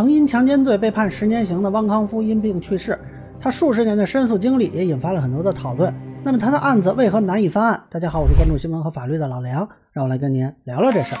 [0.00, 2.98] 曾因强奸罪被判十年刑的汪康夫因病去世，
[3.38, 5.92] 他数十年的申诉经历也引发了很多的讨论。
[6.24, 7.78] 那么他的案子为何难以翻案？
[7.90, 11.18] 大家好，我是关注新闻和法律的老梁，让我来跟您聊聊这事儿。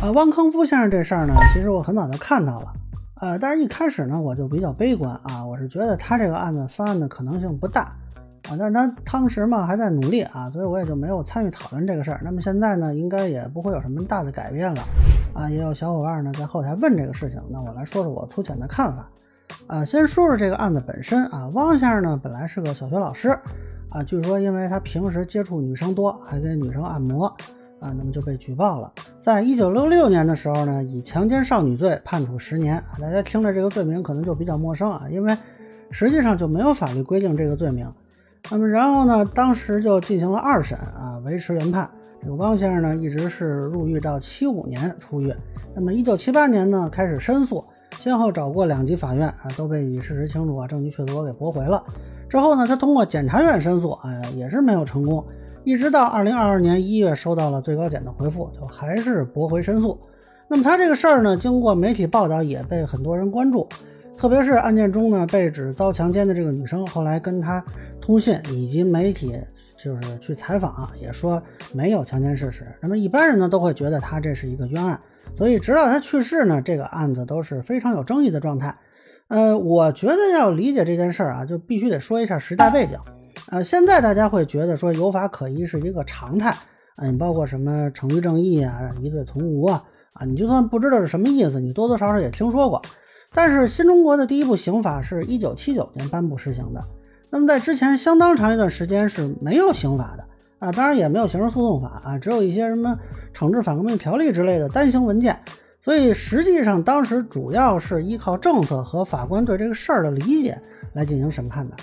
[0.00, 2.72] 啊，汪康夫先生这事儿呢，其实我很早就看到了，
[3.20, 7.94] 呃，但是一开始呢，我就比较悲观啊，我是觉得他这个案子翻案的可能性不大。
[8.48, 12.22] 啊，但是他当时嘛还在努力啊，所以我也就没有参与讨论这个事儿。
[12.24, 14.82] 那么现在呢，应该也不会有什么大的改变了
[15.34, 15.50] 啊。
[15.50, 19.08] 也有小伙伴呢在后台问这个事情，那我来说说我粗浅的看法。
[19.66, 23.28] 啊，先说说这个案子本身啊，汪先生呢本来是个小学老师
[23.90, 27.26] 啊，据说因为他平时接触女生多，还给女生按摩
[27.80, 28.90] 啊，那么就被举报了。
[29.22, 32.82] 在一九六六年的时候呢，以强奸少女罪判处十年。
[33.00, 35.36] 大家听着这个罪名可能就比较陌生啊，因为
[35.90, 37.86] 实际上就没有法律规定这个罪名。
[38.50, 39.24] 那么然后呢？
[39.34, 41.88] 当时就进行了二审啊，维持原判。
[42.22, 45.34] 这个汪先生呢，一直是入狱到七五年出狱。
[45.74, 47.64] 那么一九七八年呢，开始申诉，
[47.98, 51.82] 先后找过两级法院啊，都被以事实清楚啊、证据确凿给驳回了。
[52.28, 55.24] 之后呢，他通过检察院申诉，哎，也是没有成功。
[55.64, 59.98] 一直到二零二二年一月，收到了最高检的回复，就还是驳回申诉。
[60.48, 63.66] 那么他这个事儿呢，经过媒体报道，也被很多人关注。
[64.16, 67.62] 特别是案件中呢，被指遭强奸的这个女生，后来跟他
[68.04, 69.32] 通信，以及媒体
[69.82, 72.66] 就是去采访，啊也说没有强奸事实。
[72.82, 75.00] 那么一般人呢，都会觉得他这是一个冤案，
[75.34, 78.76] 所以直到他去世呢，这个案子都是非常有争议的状态。
[79.28, 82.98] 呃，我觉得要理解这件事儿啊，就必须得说一下时代背景。
[83.48, 86.54] 呃，现在大家会觉得说有法可依是一个常态，
[86.98, 92.82] 嗯，包括什么程序正义啊、疑罪从无啊，啊，你就算不知道是什么意思，你多多少少也听说过。
[93.32, 96.80] 但是新中国的第一部刑法是一九七九年颁布实行的，
[97.34, 100.24] 那么在之前相当长一段时间是没有刑法的
[100.60, 102.96] 啊，当然也没有刑事诉讼法啊，只有一些什么
[103.34, 105.36] 惩治反革命条例之类的单行文件，
[105.82, 110.56] 所以实际上当时主要是依靠政策和法官对这个事儿的理解
[110.92, 111.74] 来进行审判的。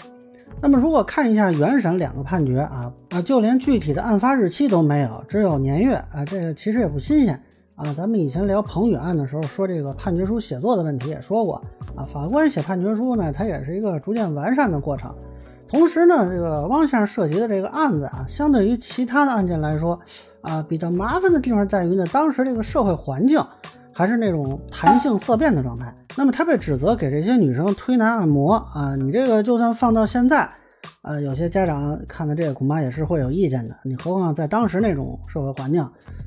[0.62, 7.38] 那么如果看一下原审两个判决啊啊，就连具体的案发日期都没有，只有年月啊，这个其实也不新鲜。
[7.76, 11.62] 啊，咱们以前聊彭宇案的时候，说这个判决书写作的问题，也说过
[11.94, 12.06] 啊。
[12.06, 15.14] 法官写判决书呢，它也是一个逐渐完善的过程。
[15.72, 19.98] 同时呢，这个汪先生涉及的这个案子啊，相对于其他的案件来说，
[20.42, 23.42] 啊，比较麻烦的地方在于呢，当时这个社会环境
[23.94, 25.96] 还是那种弹性色变的状态。
[26.18, 30.50] 那么他被指责给这些女生推拿按摩啊，你这个就算放到现在。
[31.04, 33.76] 呃，有些家长看到这个恐怕也是会有意见的。
[33.84, 35.82] 你何况在当时那种社会环境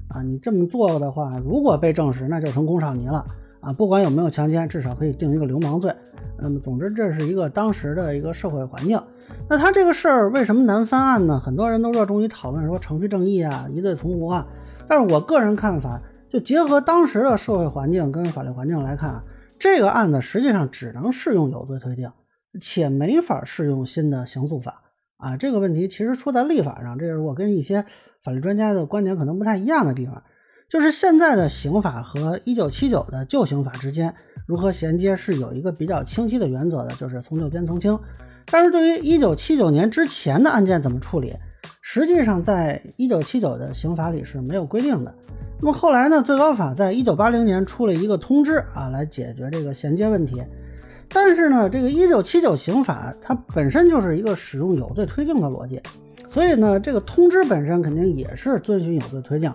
[0.08, 3.24] 啊，你这么做的话，如果被证实，那就成工少年了
[3.64, 3.72] 啊！
[3.72, 5.94] 不管有没有强奸，至少可以定一个流氓罪。
[6.38, 9.00] 那么，总之这是一个当时的一个社会环境。
[9.48, 11.40] 那他这个事儿为什么难翻案呢？
[11.40, 14.46] 很多人都热衷于讨论说程序正义啊、疑罪从无啊。
[14.86, 19.24] 但是我个人看法，就结合当时的社会环境跟法律环境来看啊，
[19.58, 22.12] 这个案子实际上只能适用有罪推定。
[22.60, 24.82] 且没法适用新的刑诉法
[25.16, 27.84] 啊，这个问题其实出在立法上，这是我跟一些
[28.22, 30.22] 法律专家的观点可能不太一样的地方。
[30.68, 34.12] 就是现在的刑法和一九七九的旧刑法之间
[34.46, 37.98] 如何衔接，是有一个比较清晰的原则的，就是从旧兼从轻。
[38.46, 41.34] 但是对于一九七九年之前的案件怎么处理，
[41.80, 45.14] 实际上在一九七九的刑法里是没有规定的。
[45.60, 50.42] 那么后来呢，最高法在一九八零年出了一个通知啊，来解决这个衔接问题。
[51.08, 55.80] 但是呢，这个一九七九刑法它本身就是一个使用有罪推定的逻辑，
[56.30, 59.52] 所以呢，这个通知本身肯定也是遵循有罪推定，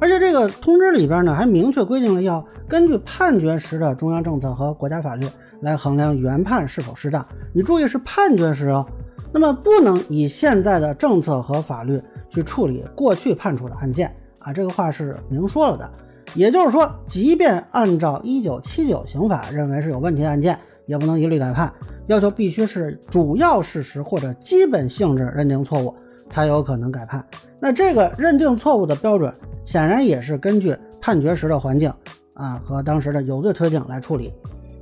[0.00, 5.26] 而且这个通知里边呢还明确规定了要根据判决时的中央政策和国家法律
[5.60, 7.24] 来衡量原判是否适当。
[7.52, 8.86] 你注意是判决时哦，
[9.32, 15.90] 那么不能以现在的政策和法律去处理过去判处的案件啊，这个话是明说了的。
[16.34, 20.58] 也就是说，即便按照一九七九刑法认为是有问题的案件。
[20.86, 21.72] 也不能一律改判，
[22.08, 25.94] 要求必须是主要事实或者基本性质认定错误，
[26.28, 27.24] 才有可能改判。
[27.58, 29.32] 那这个认定错误的标准，
[29.64, 31.92] 显然也是根据判决时的环境
[32.34, 34.32] 啊和当时的有罪推定来处理。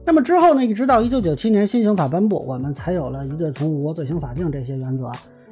[0.05, 5.11] 那么之后呢，一直到一九九七年新刑法颁布，我们才有了一罪从无、罪刑法定这些原则，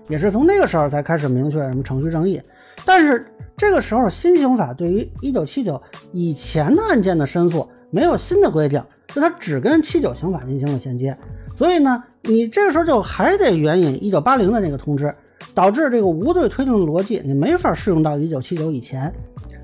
[0.09, 2.41] 也是从那个时候才开始明确什么程序正义。
[2.85, 3.25] 但是
[3.57, 5.81] 这个时候新刑法对于一九七九
[6.13, 8.83] 以前的案件的申诉没有新的规定。
[9.13, 11.19] 就它只跟七九刑法进行了衔接，
[11.57, 15.13] 所以呢，你这个时候就还得援引一九八零的那个通知，
[15.55, 19.13] 导致这个无罪推定的逻辑你没法适用到一九七九以前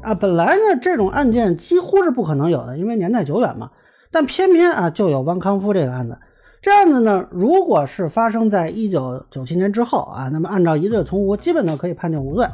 [0.03, 0.15] 啊。
[0.15, 3.71] 本来呢，这种案件几乎是不可能有的，因为年代久远嘛。
[4.11, 6.19] 但偏偏啊，就有汪康夫这个案子。
[6.63, 12.47] 这案子呢，如果是发生在一九九七年之后啊，那么按照疑罪从无，基本都可以判定无罪。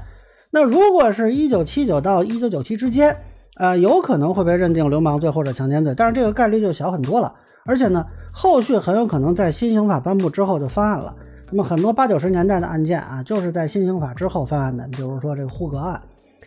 [0.50, 3.16] 那如果是一九七九到一九九七之间，
[3.56, 7.32] 呃，有可能会被认定流氓罪或者强奸罪，但是这个概率就小很多了。
[7.64, 11.14] 而且呢，后续很有可能在新刑法颁布之后就翻案了。
[11.54, 14.88] 那么很多八九十年代的案件啊，就是在新刑法之后翻案的。
[14.90, 16.00] 比如说这个呼格案，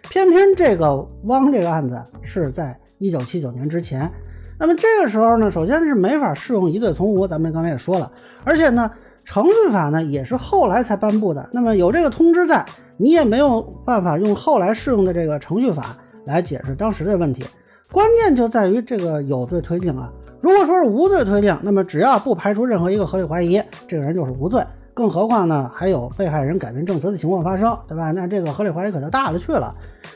[0.09, 4.11] 偏偏这个汪这个案子是在一九七九年之前。
[4.57, 8.11] 那么这个时候呢，首先是没法适用疑罪从无，咱们刚才也说了，
[8.43, 8.89] 而且呢，
[9.23, 11.47] 程序法呢也是后来才颁布的。
[11.51, 12.65] 那么有这个通知在，
[12.97, 17.45] 你也没有办法用后来适用的这个程序法来解释当时的问题。
[17.91, 20.11] 关键就在于这个有罪推定啊。
[20.41, 24.65] 如果说是无罪推定，那么只要不排除任何一个合理怀疑，这个人就是无罪。
[24.95, 28.11] 更何况呢，还有被害人改变证词的情况发生，对吧？
[28.11, 29.75] 那这个合理怀疑可就大了去了。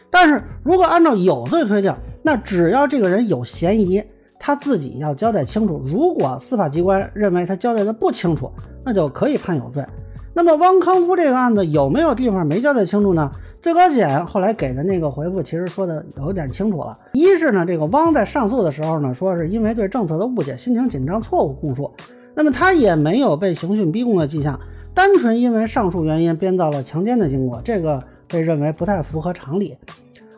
[0.10, 1.94] 但是如果按照有罪推定，
[2.24, 4.02] 那只要这个人有嫌疑，
[4.40, 5.82] 他自己要交代清楚。
[5.84, 8.50] 如果司法机关认为他交代的不清楚，
[8.86, 9.86] 那就可以判有罪。
[10.34, 13.30] 那么汪康夫这个案子有没有地方没交代清楚呢？
[13.62, 16.98] 最高检后来给的那个回复其实说的有点清楚了。
[17.12, 21.92] 一是呢，这个汪在上诉的时候呢，说是因为对政策的误解、心情紧张、错误供述。
[22.40, 24.58] 那么他也没有被刑讯逼供的迹象，
[24.94, 29.78] 单纯因为上述原因编造了强奸的经过，这个被认为不太符合常理。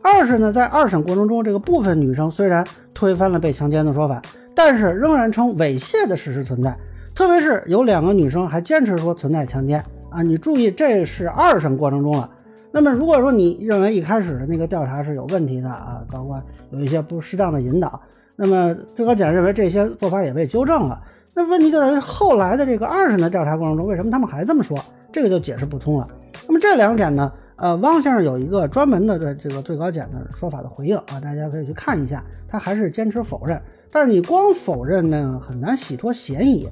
[0.02, 4.20] 二是呢，在二审过程中，这个部分女生虽然推翻了被强奸的说法，
[4.56, 6.76] 但是仍然称猥亵的事实存在，
[7.14, 10.24] 特别是有两个女生还坚持说存在强奸啊！
[10.24, 12.28] 你注意，这是二审过程中了。
[12.72, 18.02] 那么如果说你认为一开始的那个调查是有问题的啊，包括有一些不适当的引导，
[18.36, 21.00] 那么最高检认为这些做法也被纠正了。
[21.34, 24.78] 那问题就在于后来的这个二审的调查过程中，为什么他们还这么说？
[25.12, 26.08] 这个就解释不通了。
[26.48, 27.32] 那么这两点呢？
[27.56, 32.24] 呃，汪先生有一个专门的这这个最高检的说法的回应啊，大家可以去看一下。
[32.48, 33.62] 他还是坚持否认，
[33.92, 36.68] 但是你光否认呢，很难洗脱嫌疑。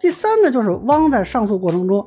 [0.00, 2.04] 第三呢，就是汪在上诉过程中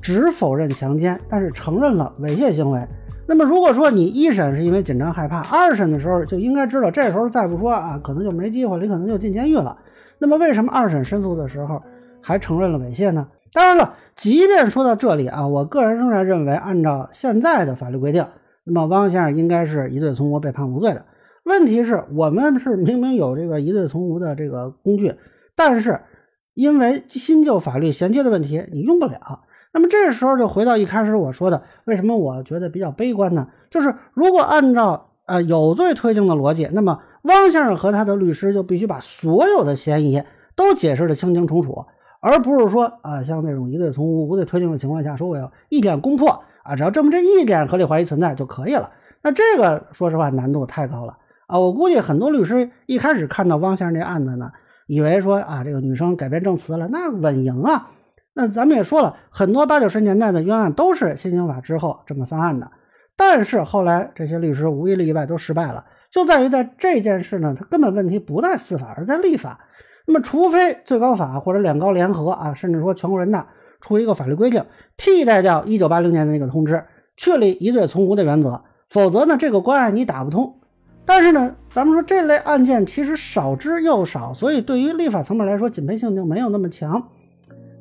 [0.00, 2.80] 只否认强奸，但是承认了猥亵行为。
[3.28, 9.76] 那么如果说你一审是因为紧张害怕，二审的时候就应该知道，这时候再不说啊，可能就没机会，你可能就进监狱了。
[10.18, 11.82] 那么为什么二审申诉的时候
[12.22, 13.28] 还承认了猥亵呢？
[13.52, 18.26] 当然了，即便说到这里啊，我个人仍然认为，按照现在的法律规定，
[18.64, 21.04] 那么汪先生应该是疑罪从无，被判无罪的。
[21.44, 25.14] 问题是，我们是明明有这个疑罪从无的这个工具，
[25.54, 26.00] 但是
[26.54, 29.40] 因为新旧法律衔接的问题，你用不了。
[29.72, 33.48] 那么这时候就回到一开始我说的，为什么我觉得比较悲观呢？
[33.70, 37.00] 就是如果按照呃有罪推定的逻辑，那么。
[37.26, 40.22] 汪先生和他的律师就必须把所有的嫌疑
[40.54, 41.84] 都解释的清清楚楚，
[42.20, 48.90] 而不是说啊，像那种疑罪从无、无罪推定的情况下，说我要一点攻破啊，只要证明这一点合理怀疑存在就可以了。
[49.22, 51.58] 那这个说实话难度太高了啊！
[51.58, 54.52] 我估计很多律师一开始看到汪先生这案子呢，
[54.86, 57.90] 以为说啊，这个女生改变证词了，那稳赢啊。
[58.34, 62.70] 那咱们也说了很多八九十年代的冤案都是新刑法之后这么翻案的，
[63.16, 65.84] 但是后来这些律师无一例外都失败了。
[66.16, 69.60] 就在于在这件事呢，它根本问题不在司法，而在立法。
[70.06, 73.46] 那么，除非最高法或者两高联合啊，甚至说全国人大
[73.82, 74.64] 出一个法律规定，
[74.96, 76.82] 替代掉一九八零年的那个通知，
[77.18, 80.58] 确立疑罪从无的原则，否则呢，这个关你打不通。
[81.04, 87.08] 但是呢，咱们说这类案件其实少之又少，所以对于立法层面来说，紧迫性就没有那么强。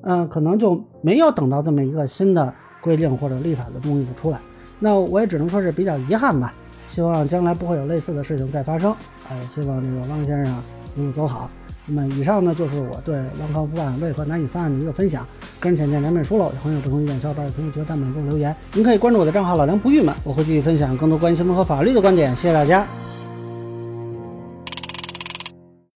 [0.01, 4.41] 嗯，可能就没有等到这么一个新的规定或者立法的东西出来。
[4.77, 6.53] 那我也只能说是比较遗憾吧。
[6.95, 8.95] 希望将来不会有类似的事情再发生。
[9.29, 10.63] 哎，希望这个汪先生
[10.95, 11.49] 一路走好。
[11.85, 15.27] 那么以上呢就是我对汪康夫案为何难以翻案的一个分享。
[15.59, 16.45] 个人浅见，两本书了。
[16.45, 18.55] 有朋友不同意见，小伙伴可以在弹幕中留言。
[18.73, 22.33] 您可以关注我的账号老梁不郁闷，我会继续分享更多关于新闻和法律的观点。
[22.33, 22.87] 谢谢大家。